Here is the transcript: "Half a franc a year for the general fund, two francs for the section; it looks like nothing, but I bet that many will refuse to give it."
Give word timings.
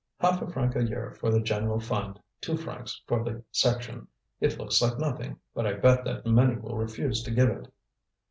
"Half 0.19 0.41
a 0.41 0.47
franc 0.49 0.75
a 0.75 0.83
year 0.83 1.11
for 1.11 1.29
the 1.29 1.39
general 1.39 1.79
fund, 1.79 2.19
two 2.41 2.57
francs 2.57 3.03
for 3.05 3.23
the 3.23 3.43
section; 3.51 4.07
it 4.39 4.57
looks 4.57 4.81
like 4.81 4.97
nothing, 4.97 5.37
but 5.53 5.67
I 5.67 5.73
bet 5.73 6.03
that 6.05 6.25
many 6.25 6.55
will 6.55 6.75
refuse 6.75 7.21
to 7.21 7.29
give 7.29 7.49
it." 7.49 7.71